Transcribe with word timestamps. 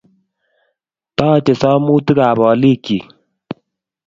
Toochei 1.17 1.55
somutikab 1.61 2.37
olikyik 2.49 3.03